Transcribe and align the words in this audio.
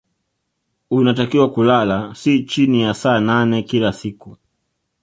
Unatakiwa 0.91 1.49
kulala 1.51 2.15
si 2.15 2.43
chini 2.43 2.81
ya 2.81 2.93
saa 2.93 3.19
nane 3.19 3.63
kila 3.63 3.93
siku 3.93 4.37